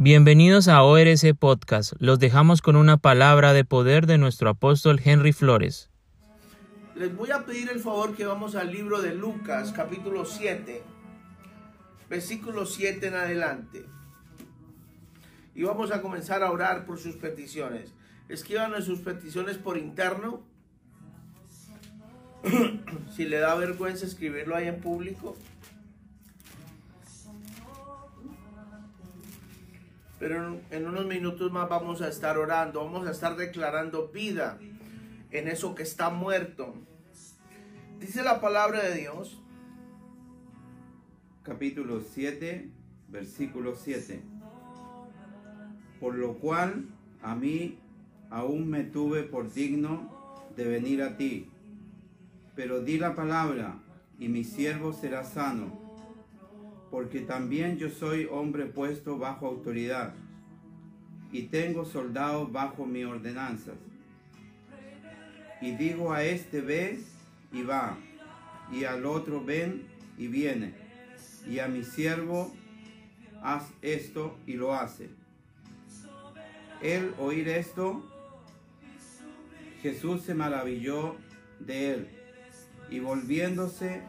[0.00, 1.94] Bienvenidos a ORC Podcast.
[1.98, 5.90] Los dejamos con una palabra de poder de nuestro apóstol Henry Flores.
[6.94, 10.84] Les voy a pedir el favor que vamos al libro de Lucas, capítulo 7,
[12.08, 13.86] versículo 7 en adelante.
[15.56, 17.92] Y vamos a comenzar a orar por sus peticiones.
[18.28, 20.44] Escríbanos sus peticiones por interno.
[23.16, 25.36] si le da vergüenza escribirlo ahí en público.
[30.18, 34.58] Pero en, unos minutos más vamos a estar orando, vamos a estar declarando vida
[35.30, 36.74] en eso que está muerto.
[38.00, 39.40] Dice la palabra de Dios.
[41.44, 42.68] Capítulo 7,
[43.08, 44.20] versículo 7.
[46.00, 46.86] Por lo cual
[47.22, 47.78] a mí
[48.30, 51.48] aún me tuve por digno de venir a ti.
[52.56, 53.76] Pero di la palabra
[54.18, 55.87] y mi siervo será sano
[56.90, 60.14] porque también yo soy hombre puesto bajo autoridad
[61.30, 63.76] y tengo soldados bajo mi ordenanzas.
[65.60, 67.00] Y digo a este ve
[67.52, 67.98] y va,
[68.72, 69.86] y al otro ven
[70.16, 70.74] y viene,
[71.46, 72.52] y a mi siervo
[73.42, 75.10] haz esto y lo hace.
[76.80, 78.04] El oír esto,
[79.82, 81.16] Jesús se maravilló
[81.58, 82.08] de él,
[82.90, 84.02] y volviéndose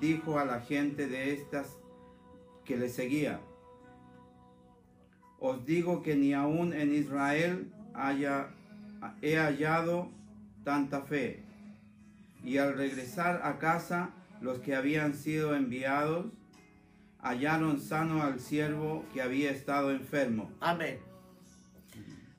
[0.00, 1.77] dijo a la gente de estas
[2.68, 3.40] que le seguía.
[5.40, 8.50] Os digo que ni aún en Israel haya,
[9.22, 10.10] he hallado
[10.64, 11.42] tanta fe.
[12.44, 14.10] Y al regresar a casa,
[14.42, 16.26] los que habían sido enviados
[17.20, 20.52] hallaron sano al siervo que había estado enfermo.
[20.60, 20.98] Amén.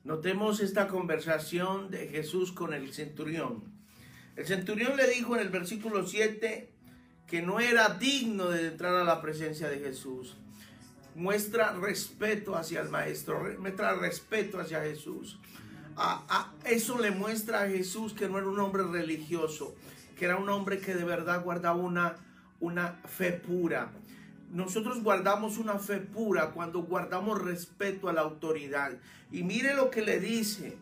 [0.04, 3.64] Notemos esta conversación de Jesús con el centurión.
[4.36, 6.69] El centurión le dijo en el versículo 7,
[7.30, 10.36] que no era digno de entrar a la presencia de Jesús.
[11.14, 15.38] Muestra respeto hacia el maestro, muestra respeto hacia Jesús.
[15.96, 19.76] A, eso le muestra a Jesús que no era un hombre religioso,
[20.18, 22.16] que era un hombre que de verdad guardaba una,
[22.58, 23.92] una fe pura.
[24.50, 28.92] Nosotros guardamos una fe pura cuando guardamos respeto a la autoridad.
[29.30, 30.76] Y mire lo que le dice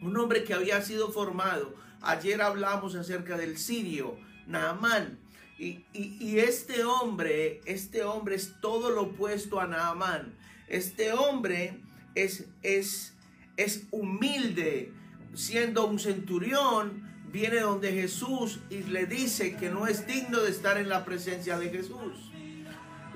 [0.00, 1.74] un hombre que había sido formado.
[2.02, 5.21] Ayer hablamos acerca del sirio, Naamán.
[5.58, 10.34] Y, este hombre, este hombre es todo lo opuesto a Naamán.
[10.66, 11.78] Este hombre
[12.14, 13.14] es, es,
[13.56, 14.92] es humilde,
[15.34, 20.78] siendo un centurión, viene donde Jesús y le dice que no es digno de estar
[20.78, 22.32] en la presencia de Jesús.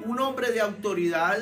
[0.05, 1.39] Un hombre de autoridad,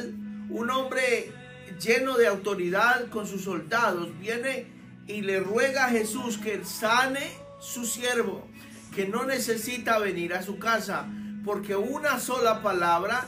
[0.48, 1.32] un hombre
[1.80, 4.66] lleno de autoridad con sus soldados, viene
[5.06, 8.46] y le ruega a Jesús que sane su siervo
[8.94, 11.06] que no necesita venir a su casa,
[11.44, 13.26] porque una sola palabra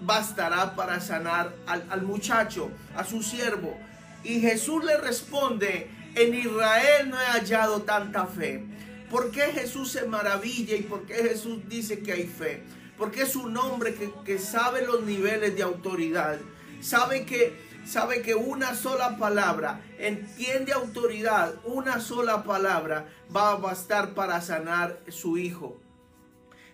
[0.00, 3.78] bastará para sanar al, muchacho, a su siervo.
[4.22, 8.64] Y Jesús le responde, en Israel no he hallado tanta fe.
[9.10, 12.62] ¿Por qué Jesús se maravilla y por qué Jesús dice que hay fe?
[12.98, 16.38] Porque es un hombre que, que sabe los niveles de autoridad,
[16.80, 24.14] sabe que sabe que una sola palabra, entiende autoridad, una sola palabra va a bastar
[24.14, 25.80] para sanar su hijo.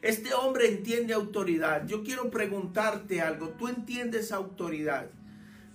[0.03, 1.87] Este hombre entiende autoridad.
[1.87, 3.51] Yo quiero preguntarte algo.
[3.51, 5.11] ¿Tú entiendes autoridad?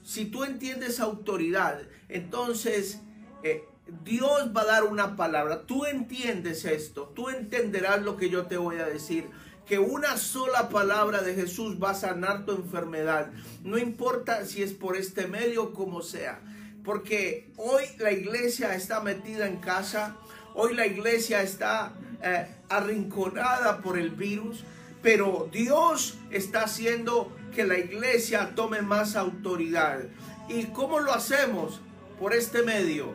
[0.02, 3.02] Si tú entiendes autoridad, entonces
[3.44, 3.64] eh,
[4.04, 5.68] Dios va a dar una palabra.
[5.68, 7.12] Tú entiendes esto.
[7.16, 9.30] Tú entenderás lo que yo te voy a decir
[9.66, 13.32] que una sola palabra de Jesús va a sanar tu enfermedad.
[13.64, 16.40] No importa si es por este medio como sea.
[16.84, 20.18] Porque hoy la iglesia está metida en casa.
[20.54, 24.64] Hoy la iglesia está eh, arrinconada por el virus.
[25.02, 30.00] Pero Dios está haciendo que la iglesia tome más autoridad.
[30.48, 31.82] ¿Y cómo lo hacemos?
[32.20, 33.14] Por este medio.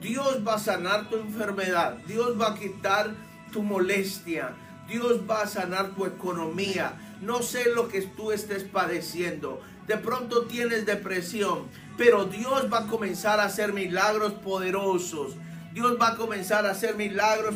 [0.00, 1.98] Dios va a sanar tu enfermedad.
[2.06, 3.14] Dios va a quitar
[3.52, 4.54] tu molestia.
[4.90, 6.94] Dios va a sanar tu economía.
[7.22, 9.60] No sé lo que tú estés padeciendo.
[9.86, 15.36] De pronto tienes depresión, pero Dios va a comenzar a hacer milagros poderosos.
[15.72, 17.54] Dios va a comenzar a hacer milagros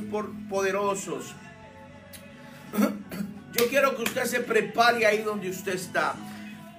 [0.49, 1.35] poderosos.
[3.53, 6.15] Yo quiero que usted se prepare ahí donde usted está.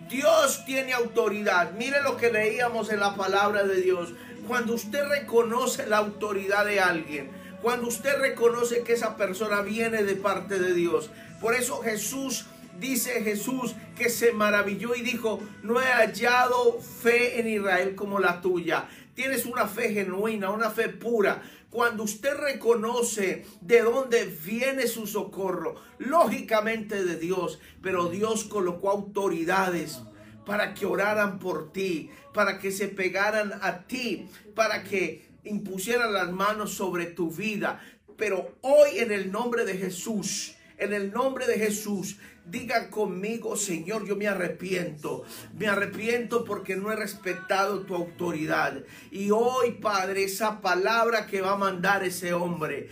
[0.09, 1.73] Dios tiene autoridad.
[1.73, 4.13] Mire lo que leíamos en la palabra de Dios.
[4.47, 7.31] Cuando usted reconoce la autoridad de alguien,
[7.65, 11.09] cuando usted reconoce que esa persona viene de parte de Dios.
[11.41, 12.45] Por eso Jesús
[12.79, 18.39] dice Jesús que se maravilló y dijo, no he hallado fe en Israel como la
[18.39, 18.87] tuya.
[19.15, 21.41] Tienes una fe genuina, una fe pura.
[21.71, 30.03] Cuando usted reconoce de dónde viene su socorro, lógicamente de Dios, pero Dios colocó autoridades
[30.45, 36.31] para que oraran por ti, para que se pegaran a ti, para que impusieran las
[36.31, 37.81] manos sobre tu vida.
[38.17, 44.05] Pero hoy en el nombre de Jesús, en el nombre de Jesús, digan conmigo, Señor,
[44.05, 45.23] yo me arrepiento.
[45.57, 48.83] Me arrepiento porque no he respetado tu autoridad.
[49.11, 52.89] Y hoy, Padre, esa palabra que va a mandar ese hombre,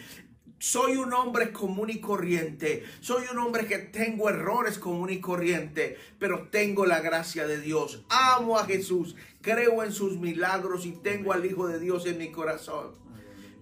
[0.63, 2.85] soy un hombre común y corriente.
[3.01, 8.05] Soy un hombre que tengo errores común y corriente, pero tengo la gracia de Dios.
[8.07, 12.31] Amo a Jesús, creo en sus milagros y tengo al Hijo de Dios en mi
[12.31, 12.95] corazón.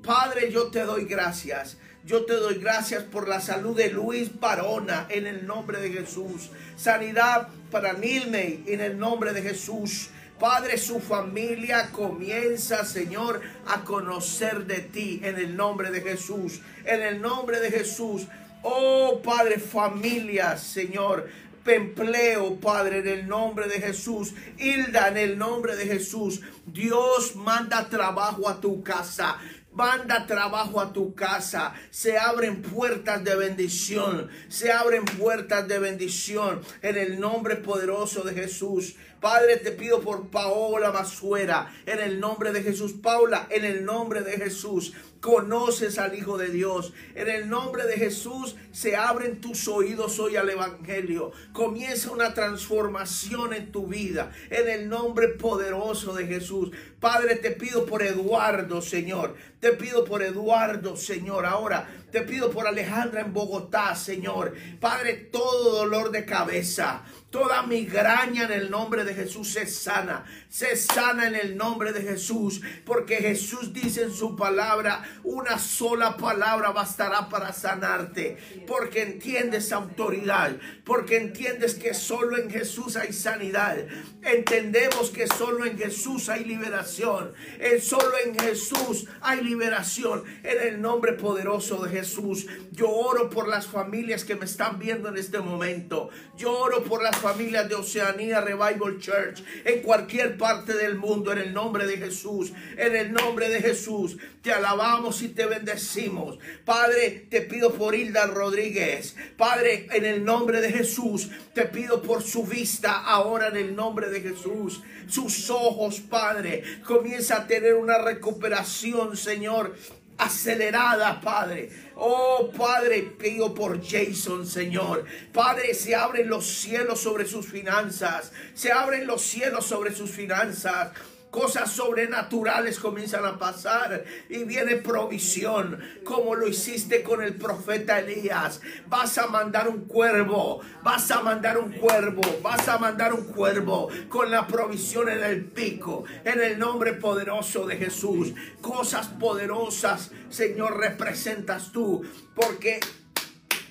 [0.03, 1.80] Padre, yo te doy gracias.
[2.06, 6.51] Yo te doy gracias por la salud de Luis Barona en el nombre de Jesús.
[6.75, 10.12] Sanidad para Nilmey en el nombre de Jesús.
[10.42, 16.62] Padre, su familia comienza, Señor, a conocer de ti en el nombre de Jesús.
[16.84, 18.26] En el nombre de Jesús.
[18.64, 21.30] Oh, Padre, familia, Señor.
[21.64, 24.34] Empleo, Padre, en el nombre de Jesús.
[24.58, 26.42] Hilda, en el nombre de Jesús.
[26.66, 29.38] Dios manda trabajo a tu casa.
[29.74, 31.74] Manda trabajo a tu casa.
[31.92, 34.30] Se abren puertas de bendición.
[34.50, 38.96] Se abren puertas de bendición en el nombre poderoso de Jesús.
[39.22, 42.94] Padre, te pido por Paola Masuera, en el nombre de Jesús.
[42.94, 44.94] Paula, en el nombre de Jesús.
[45.22, 46.94] Conoces al Hijo de Dios.
[47.14, 51.32] En el nombre de Jesús se abren tus oídos hoy al Evangelio.
[51.54, 54.32] Comienza una transformación en tu vida.
[54.50, 56.72] En el nombre poderoso de Jesús.
[57.00, 59.36] Padre, te pido por Eduardo, Señor.
[59.60, 61.46] Te pido por Eduardo, Señor.
[61.46, 64.56] Ahora te pido por Alejandra en Bogotá, Señor.
[64.80, 70.25] Padre, todo dolor de cabeza Toda migraña en el nombre de Jesús se sana.
[70.50, 72.62] Se sana en el nombre de Jesús.
[72.86, 78.38] Porque Jesús dice en su palabra, una sola palabra bastará para sanarte.
[78.68, 80.57] Porque entiendes autoridad.
[80.83, 83.77] Porque entiendes que solo en Jesús hay sanidad.
[84.24, 87.34] Entendemos que solo en Jesús hay liberación.
[87.81, 90.25] Solo en Jesús hay liberación.
[90.44, 92.48] En el nombre poderoso de Jesús.
[92.74, 96.10] Yo oro por las familias que me están viendo en este momento.
[96.36, 101.38] Yo oro por las familias de Oceanía Revival Church en cualquier parte del mundo en
[101.38, 102.52] el nombre de Jesús.
[102.78, 106.40] En el nombre de Jesús te alabamos y te bendecimos.
[106.66, 109.16] Padre, te pido por Hilda Rodríguez.
[109.38, 114.10] Padre, en el nombre de Jesús te pido por su vista ahora en el nombre
[114.10, 114.82] de Jesús.
[115.08, 119.76] Sus ojos, Padre, comienza a tener una recuperación, Señor
[120.22, 121.70] acelerada, Padre.
[121.96, 125.06] Oh, Padre, pido por Jason, Señor.
[125.34, 128.32] Padre, se abren los cielos sobre sus finanzas.
[128.54, 130.92] Se abren los cielos sobre sus finanzas
[131.31, 138.62] cosas sobrenaturales comienzan a pasar y viene provisión, como lo hiciste con el profeta Elías.
[138.88, 143.89] Vas a mandar un cuervo, vas a mandar un cuervo, vas a mandar un cuervo
[144.10, 148.34] con la provisión en el pico, en el nombre poderoso de Jesús.
[148.60, 152.04] Cosas poderosas, Señor, representas tú,
[152.36, 152.80] porque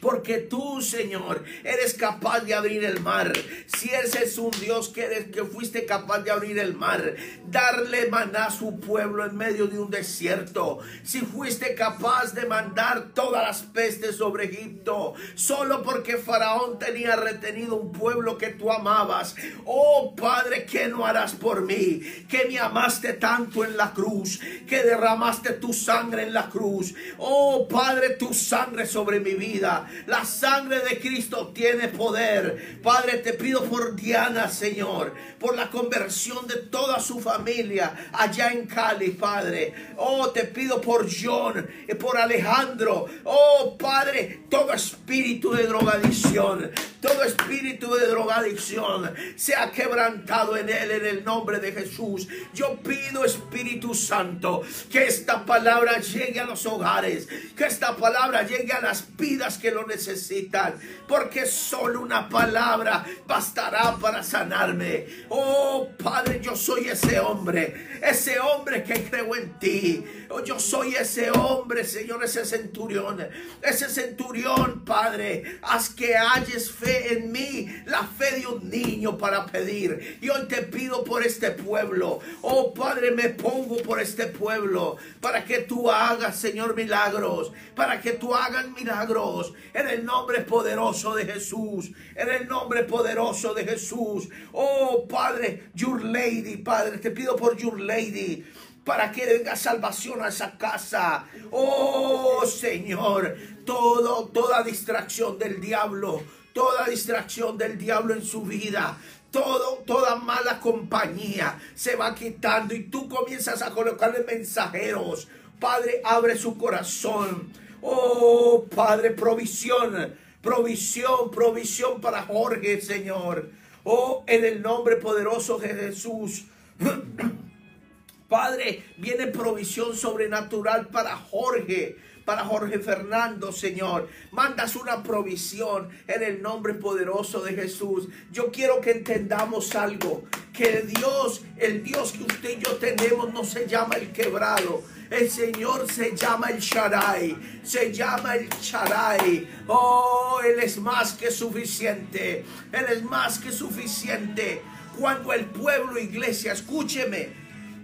[0.00, 3.32] porque tú, Señor, eres capaz de abrir el mar.
[3.67, 7.17] Si ese es un Dios que, eres, que fuiste capaz de abrir el mar,
[7.47, 10.79] darle maná a su pueblo en medio de un desierto.
[11.02, 17.76] Si fuiste capaz de mandar todas las pestes sobre Egipto, solo porque Faraón tenía retenido
[17.76, 19.35] un pueblo que tú amabas.
[19.64, 22.00] Oh Padre, ¿qué no harás por mí?
[22.29, 26.95] Que me amaste tanto en la cruz, que derramaste tu sangre en la cruz.
[27.19, 29.89] Oh Padre, tu sangre sobre mi vida.
[30.06, 32.80] La sangre de Cristo tiene poder.
[32.82, 38.66] Padre, te pido por Diana, Señor, por la conversión de toda su familia allá en
[38.66, 39.75] Cali, Padre.
[39.97, 43.06] Oh, te pido por John y por Alejandro.
[43.25, 46.70] Oh, Padre, todo espíritu de drogadicción,
[47.00, 52.28] todo espíritu de drogadicción sea quebrantado en él en el nombre de Jesús.
[52.54, 58.73] Yo pido, Espíritu Santo, que esta palabra llegue a los hogares, que esta palabra llegue
[58.73, 60.75] a las vidas que lo necesitan,
[61.08, 65.06] porque solo una palabra bastará para sanarme.
[65.28, 70.04] Oh Padre, yo soy ese hombre, ese hombre que creo en ti.
[70.28, 73.28] Oh, yo soy ese hombre, Señor, ese centurión,
[73.62, 75.58] ese centurión, Padre.
[75.62, 80.18] Haz que halles fe en mí, la fe de un niño para pedir.
[80.20, 82.20] Y hoy te pido por este pueblo.
[82.42, 88.12] Oh Padre, me pongo por este pueblo para que tú hagas, Señor, milagros, para que
[88.12, 94.28] tú hagas milagros en el nombre poderoso de Jesús, en el nombre poderoso de Jesús.
[94.52, 98.44] Oh Padre, Your Lady, Padre, te pido por Your Lady
[98.84, 101.24] para que venga salvación a esa casa.
[101.50, 106.22] Oh Señor, todo, toda distracción del diablo,
[106.52, 108.98] toda distracción del diablo en su vida,
[109.30, 115.28] todo, toda mala compañía se va quitando y tú comienzas a colocarle mensajeros.
[115.60, 117.52] Padre, abre su corazón.
[117.82, 123.50] Oh, Padre, provisión, provisión, provisión para Jorge, Señor.
[123.84, 126.44] Oh, en el nombre poderoso de Jesús.
[128.28, 131.96] Padre, viene provisión sobrenatural para Jorge
[132.30, 134.08] para Jorge Fernando, Señor.
[134.30, 138.06] Mandas una provisión en el nombre poderoso de Jesús.
[138.30, 140.22] Yo quiero que entendamos algo,
[140.52, 144.83] que Dios, el Dios que usted y yo tenemos, no se llama el quebrado.
[145.11, 149.49] El Señor se llama el Shaddai, se llama el Shaddai.
[149.66, 154.62] Oh, Él es más que suficiente, Él es más que suficiente.
[154.99, 157.30] Cuando el pueblo, iglesia, escúcheme,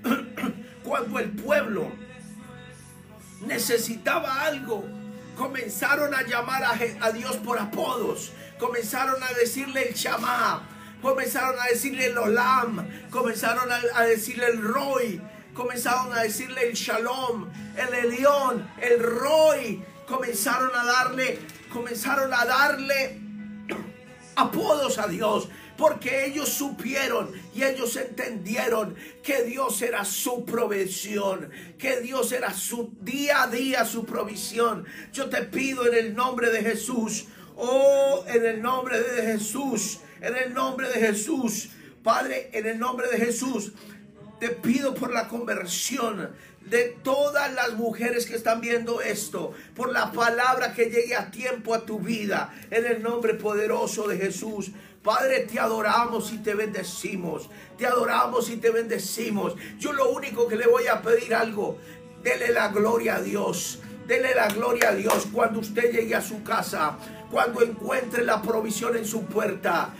[0.84, 1.90] cuando el pueblo
[3.44, 4.84] necesitaba algo,
[5.36, 6.62] comenzaron a llamar
[7.00, 10.62] a, Dios por apodos, comenzaron a decirle el Shamá,
[11.06, 15.22] comenzaron a decirle el Olam, comenzaron a, decirle el Roy,
[15.54, 21.38] comenzaron a decirle el Shalom, el Elión, el Roy, comenzaron a darle,
[21.72, 23.20] comenzaron a darle
[24.34, 32.00] apodos a Dios porque ellos supieron y ellos entendieron que Dios era su provisión, que
[32.00, 34.84] Dios era su día a día su provisión.
[35.12, 40.36] Yo te pido en el nombre de Jesús, oh, en el nombre de Jesús, en
[40.36, 41.70] el nombre de Jesús,
[42.02, 43.72] Padre, en el nombre de Jesús,
[44.40, 46.30] te pido por la conversión
[46.66, 51.74] de todas las mujeres que están viendo esto, por la palabra que llegue a tiempo
[51.74, 54.72] a tu vida, en el nombre poderoso de Jesús.
[55.02, 57.48] Padre, te adoramos y te bendecimos.
[57.78, 59.54] Te adoramos y te bendecimos.
[59.78, 61.78] Yo lo único que le voy a pedir algo,
[62.24, 63.78] dele la gloria a Dios.
[64.06, 66.96] Dele la gloria a Dios cuando usted llegue a su casa,
[67.30, 69.90] cuando encuentre la provisión en su puerta.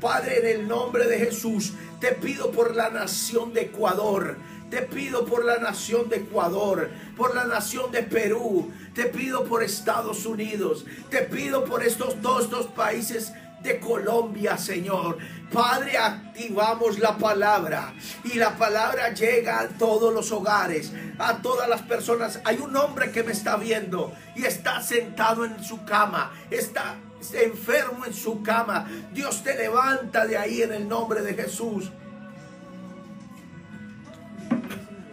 [0.00, 4.36] Padre, en el nombre de Jesús, te pido por la nación de Ecuador.
[4.70, 8.70] Te pido por la nación de Ecuador, por la nación de Perú.
[8.94, 10.84] Te pido por Estados Unidos.
[11.08, 15.18] Te pido por estos dos, dos países de Colombia, Señor.
[15.52, 21.82] Padre, activamos la palabra y la palabra llega a todos los hogares, a todas las
[21.82, 22.40] personas.
[22.44, 26.96] Hay un hombre que me está viendo y está sentado en su cama, está
[27.32, 28.86] enfermo en su cama.
[29.12, 31.90] Dios te levanta de ahí en el nombre de Jesús.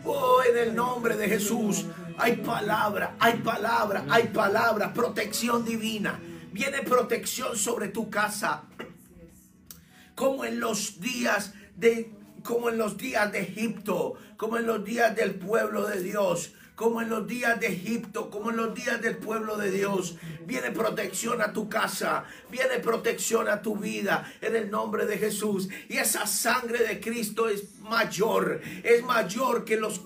[0.04, 1.86] Oh, en el nombre de Jesús.
[2.18, 6.20] Hay palabra, hay palabra, hay palabra, protección divina
[6.56, 8.64] viene protección sobre tu casa.
[10.16, 12.12] Como en los días de
[12.44, 17.02] como en los días de Egipto, como en los días del pueblo de Dios, como
[17.02, 20.16] en los días de Egipto, como en los días del pueblo de Dios.
[20.46, 25.68] Viene protección a tu casa, viene protección a tu vida en el nombre de Jesús.
[25.90, 30.02] Y esa sangre de Cristo es mayor, es mayor que los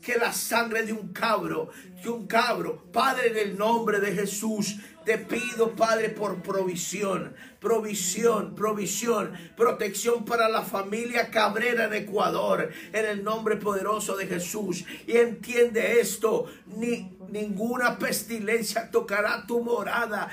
[0.00, 1.70] que la sangre de un cabro,
[2.02, 2.84] que un cabro.
[2.92, 10.48] Padre, en el nombre de Jesús, te pido, Padre, por provisión, provisión, provisión, protección para
[10.48, 14.84] la familia Cabrera en Ecuador, en el nombre poderoso de Jesús.
[15.06, 20.28] Y entiende esto, ni ninguna pestilencia tocará tu morada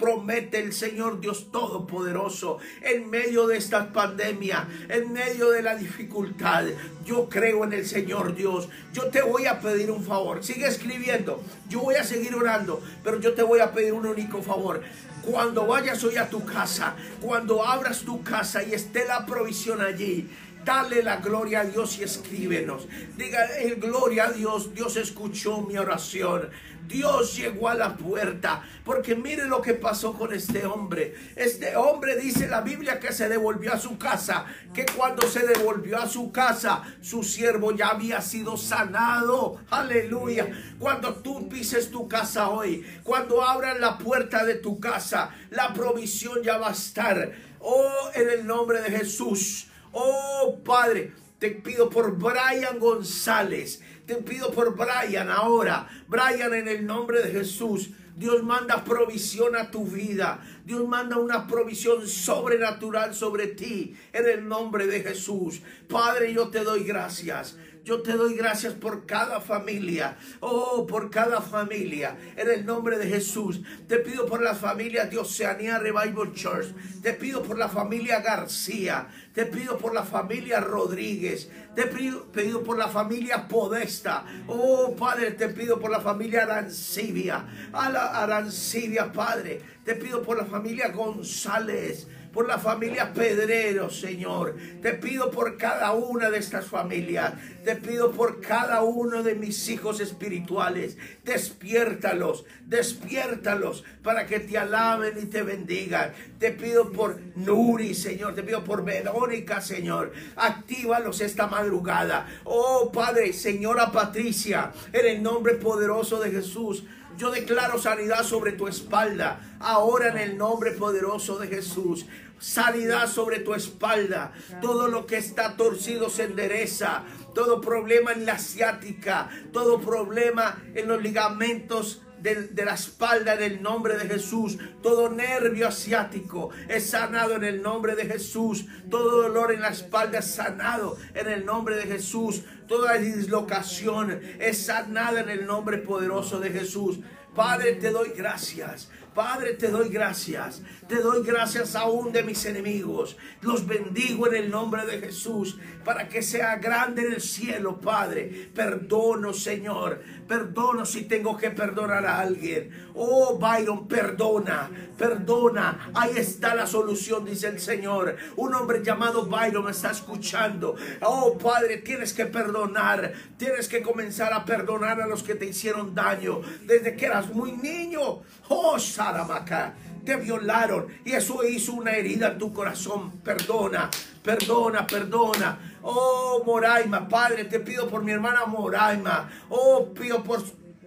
[0.00, 6.64] promete el Señor Dios Todopoderoso en medio de esta pandemia, en medio de la dificultad.
[7.04, 8.68] Yo creo en el Señor Dios.
[8.92, 10.42] Yo te voy a pedir un favor.
[10.42, 11.42] Sigue escribiendo.
[11.68, 14.82] Yo voy a seguir orando, pero yo te voy a pedir un único favor.
[15.22, 20.30] Cuando vayas hoy a tu casa, cuando abras tu casa y esté la provisión allí,
[20.64, 22.86] Dale la gloria a Dios y escríbenos.
[23.16, 26.50] Diga, el gloria a Dios, Dios escuchó mi oración.
[26.86, 28.62] Dios llegó a la puerta.
[28.84, 31.14] Porque mire lo que pasó con este hombre.
[31.36, 34.44] Este hombre dice la Biblia que se devolvió a su casa.
[34.74, 39.60] Que cuando se devolvió a su casa, su siervo ya había sido sanado.
[39.70, 40.48] Aleluya.
[40.78, 46.42] Cuando tú pises tu casa hoy, cuando abran la puerta de tu casa, la provisión
[46.42, 47.32] ya va a estar.
[47.60, 49.69] Oh, en el nombre de Jesús.
[49.92, 51.12] Oh, Padre.
[51.38, 53.80] Te pido por Brian González.
[54.06, 55.88] Te pido por Brian ahora.
[56.06, 57.90] Brian en el nombre de Jesús.
[58.14, 60.42] Dios manda provisión a tu vida.
[60.66, 65.62] Dios manda una provisión sobrenatural sobre ti en el nombre de Jesús.
[65.88, 67.56] Padre, yo te doy gracias.
[67.90, 70.16] Yo te doy gracias por cada familia.
[70.38, 72.16] Oh, por cada familia.
[72.36, 73.62] En el nombre de Jesús.
[73.88, 76.72] Te pido por la familia de Oceanía Revival Church.
[77.02, 79.08] Te pido por la familia García.
[79.34, 81.50] Te pido por la familia Rodríguez.
[81.74, 84.24] Te pido, por la familia Podesta.
[84.46, 87.44] Oh, Padre, te pido por la familia Arancibia.
[87.72, 89.62] A la Arancibia, Padre.
[89.84, 92.06] Te pido por la familia González.
[92.32, 94.56] Por la familia Pedrero, Señor.
[94.82, 97.34] Te pido por cada una de estas familias.
[97.64, 100.96] Te pido por cada uno de mis hijos espirituales.
[101.24, 106.12] Despiértalos, despiértalos para que te alaben y te bendigan.
[106.38, 108.34] Te pido por Nuri, Señor.
[108.34, 110.12] Te pido por Verónica, Señor.
[110.36, 112.26] Actívalos esta madrugada.
[112.44, 116.84] Oh Padre, Señora Patricia, en el nombre poderoso de Jesús.
[117.16, 119.40] Yo declaro sanidad sobre tu espalda.
[119.60, 122.06] Ahora en el nombre poderoso de Jesús.
[122.38, 124.32] Sanidad sobre tu espalda.
[124.62, 127.04] Todo lo que está torcido se endereza.
[127.34, 129.28] Todo problema en la asiática.
[129.52, 134.58] Todo problema en los ligamentos de, de, la espalda en el nombre de Jesús.
[134.82, 138.66] Todo nervio asiático es sanado en el nombre de Jesús.
[138.90, 142.42] Todo dolor en la espalda es sanado en el nombre de Jesús.
[142.70, 147.00] Toda dislocación es sanada en el nombre poderoso de Jesús.
[147.34, 148.88] Padre, te doy gracias.
[149.12, 150.62] Padre, te doy gracias.
[150.86, 153.16] Te doy gracias aún de mis enemigos.
[153.40, 158.50] Los bendigo en el nombre de Jesús para que sea grande en el cielo, Padre.
[158.54, 160.00] Perdono, Señor.
[160.30, 162.70] Perdono si tengo que perdonar a alguien.
[162.94, 164.70] Oh, Byron, perdona.
[164.96, 165.90] Perdona.
[165.92, 168.16] Ahí está la solución, dice el Señor.
[168.36, 170.76] Un hombre llamado Byron me está escuchando.
[171.00, 173.12] Oh, Padre, tienes que perdonar.
[173.38, 177.50] Tienes que comenzar a perdonar a los que te hicieron daño desde que eras muy
[177.50, 178.20] niño.
[178.48, 183.18] Oh, Saramaca te violaron y eso hizo una herida en tu corazón.
[183.24, 183.90] Perdona,
[184.22, 185.58] perdona, perdona.
[185.82, 189.28] Oh, Moraima, Padre, te pido por mi hermana Moraima.
[189.48, 190.42] Oh, pido por,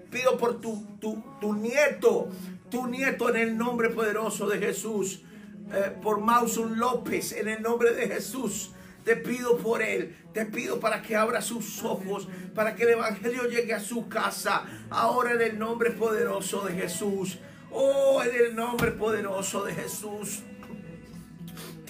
[0.09, 2.29] pido por tu, tu, tu nieto,
[2.69, 5.21] tu nieto en el nombre poderoso de Jesús.
[5.71, 8.71] Eh, por Mausun López, en el nombre de Jesús.
[9.03, 13.49] Te pido por él, te pido para que abra sus ojos, para que el Evangelio
[13.49, 17.37] llegue a su casa, ahora en el nombre poderoso de Jesús.
[17.71, 20.43] Oh, en el nombre poderoso de Jesús.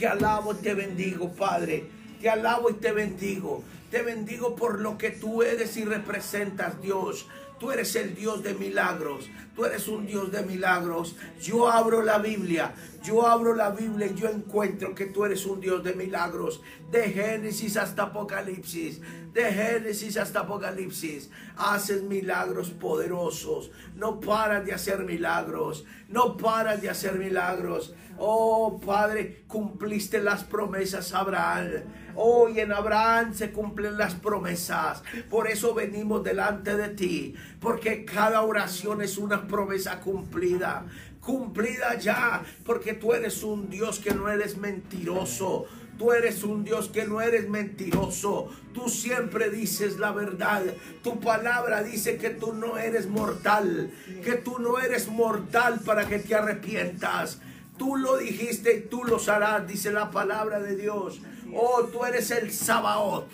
[0.03, 1.85] Te alabo y te bendigo, Padre.
[2.19, 3.63] Te alabo y te bendigo.
[3.89, 7.25] Te bendigo por lo que tú eres y representas, Dios.
[7.57, 9.29] Tú eres el Dios de milagros.
[9.55, 11.15] Tú eres un Dios de milagros.
[11.41, 12.73] Yo abro la Biblia.
[13.01, 16.61] Yo abro la Biblia y yo encuentro que tú eres un Dios de milagros.
[16.91, 18.99] De Génesis hasta Apocalipsis.
[19.33, 21.31] De Génesis hasta Apocalipsis.
[21.57, 23.71] Haces milagros poderosos.
[23.95, 25.85] No paras de hacer milagros.
[26.07, 27.95] No paras de hacer milagros.
[28.19, 31.83] Oh Padre, cumpliste las promesas Abraham.
[32.15, 35.01] Hoy en Abraham se cumplen las promesas.
[35.31, 37.33] Por eso venimos delante de ti.
[37.59, 40.85] Porque cada oración es una promesa cumplida.
[41.19, 42.43] Cumplida ya.
[42.63, 45.65] Porque tú eres un Dios que no eres mentiroso.
[45.97, 48.49] Tú eres un Dios que no eres mentiroso.
[48.73, 50.63] Tú siempre dices la verdad.
[51.03, 53.91] Tu palabra dice que tú no eres mortal.
[54.23, 57.39] Que tú no eres mortal para que te arrepientas.
[57.77, 61.21] Tú lo dijiste y tú lo harás, dice la palabra de Dios.
[61.53, 63.29] Oh, tú eres el Sabaoth.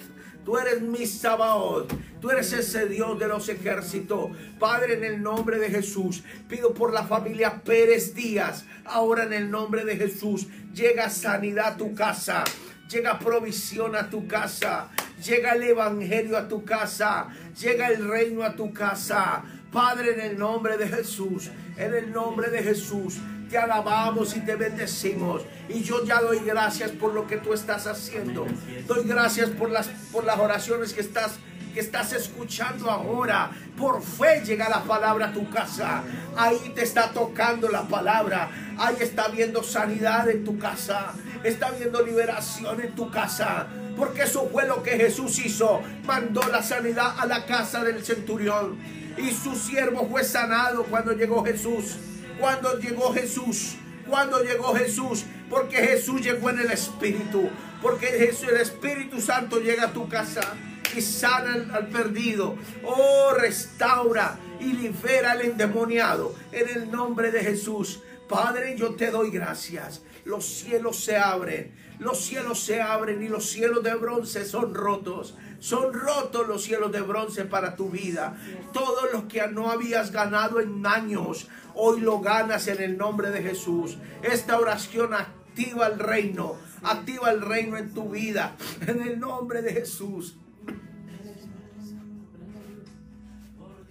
[0.50, 1.94] Tú eres mi Sabaoth.
[2.20, 4.32] Tú eres ese Dios de los ejércitos.
[4.58, 8.66] Padre, en el nombre de Jesús, pido por la familia Pérez Díaz.
[8.84, 12.44] Ahora en el nombre de Jesús, llega sanidad a tu casa.
[12.90, 14.90] Llega provisión a tu casa.
[15.24, 17.28] Llega el evangelio a tu casa.
[17.62, 19.44] Llega el reino a tu casa.
[19.72, 21.52] Padre, en el nombre de Jesús.
[21.78, 25.42] En el nombre de Jesús te alabamos y te bendecimos.
[25.68, 28.46] Y yo ya doy gracias por lo que tú estás haciendo.
[28.88, 31.34] Doy gracias por las, por las oraciones que estás,
[31.74, 33.52] que estás escuchando ahora.
[33.78, 36.04] Por fe llega la palabra a tu casa.
[36.38, 38.50] Ahí te está tocando la palabra.
[38.78, 41.14] Ahí está viendo sanidad en tu casa.
[41.44, 43.68] Está viendo liberación en tu casa.
[43.98, 45.82] Porque eso fue lo que Jesús hizo.
[46.06, 48.78] Mandó la sanidad a la casa del centurión.
[49.18, 51.98] Y su siervo fue sanado cuando llegó Jesús
[52.40, 53.76] cuando llegó Jesús.
[54.08, 57.48] Cuando llegó Jesús, porque Jesús llegó en el Espíritu,
[57.80, 60.56] porque Jesús, el Espíritu Santo llega a tu casa
[60.96, 62.56] y sana al, al perdido.
[62.84, 68.02] Oh, restaura y libera al endemoniado en el nombre de Jesús.
[68.28, 70.02] Padre, yo te doy gracias.
[70.26, 75.36] Los cielos se abren, los cielos se abren y los cielos de bronce son rotos.
[75.60, 78.38] Son rotos los cielos de bronce para tu vida.
[78.72, 83.42] Todo lo que no habías ganado en años, hoy lo ganas en el nombre de
[83.44, 83.98] Jesús.
[84.24, 88.56] Esta oración activa el reino, activa el reino en tu vida,
[88.88, 90.38] en el nombre de Jesús.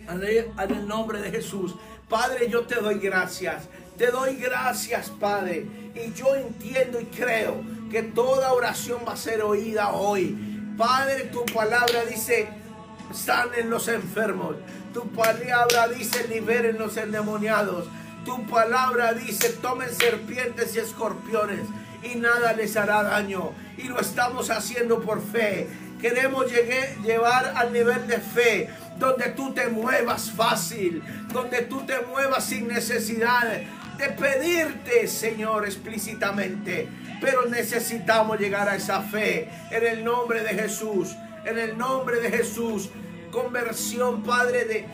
[0.09, 1.75] En el nombre de Jesús.
[2.09, 3.69] Padre, yo te doy gracias.
[3.99, 5.67] Te doy gracias, Padre.
[5.95, 10.37] Y yo entiendo y creo que toda oración va a ser oída hoy.
[10.77, 12.49] Padre, tu palabra dice,
[13.13, 14.57] sanen los enfermos.
[14.93, 17.87] Tu palabra dice, liberen los endemoniados.
[18.25, 21.61] Tu palabra dice, tomen serpientes y escorpiones
[22.03, 23.53] y nada les hará daño.
[23.77, 25.69] Y lo estamos haciendo por fe.
[26.01, 26.47] Queremos
[27.03, 32.69] llevar al nivel de fe donde tú te muevas fácil, donde tú te muevas sin
[32.69, 33.63] necesidad
[33.99, 36.89] de pedirte, Señor, explícitamente.
[37.21, 42.31] Pero necesitamos llegar a esa fe en el nombre de Jesús, en el nombre de
[42.31, 42.91] Jesús.
[43.33, 44.87] Conversión, Padre, de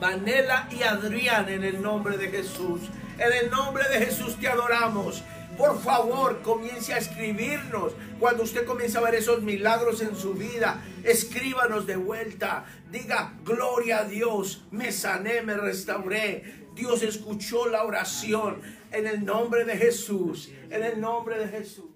[0.00, 2.80] Vanela y Adrián, en el nombre de Jesús.
[3.18, 5.22] En el nombre de Jesús te adoramos.
[5.56, 7.94] Por favor, comience a escribirnos.
[8.18, 12.66] Cuando usted comience a ver esos milagros en su vida, escríbanos de vuelta.
[12.90, 16.65] Diga, gloria a Dios, me sané, me restauré.
[16.76, 18.60] Dios escuchó la oración
[18.92, 20.50] en el nombre de Jesús.
[20.70, 21.95] En el nombre de Jesús.